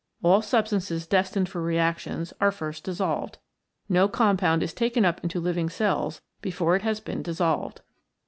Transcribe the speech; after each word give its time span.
All 0.23 0.41
substances 0.41 1.05
destined 1.05 1.47
for 1.47 1.61
reactions 1.61 2.33
are 2.41 2.51
first 2.51 2.83
dissolved. 2.83 3.37
No 3.87 4.07
compound 4.07 4.63
is 4.63 4.73
taken 4.73 5.05
up 5.05 5.19
into 5.21 5.39
living 5.39 5.69
cells 5.69 6.21
before 6.41 6.75
it 6.75 6.81
has 6.81 6.99
been 6.99 7.21
dis 7.21 7.37
solved. 7.37 7.81